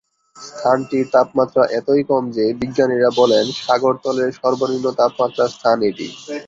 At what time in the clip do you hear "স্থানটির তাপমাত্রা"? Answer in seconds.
0.35-1.63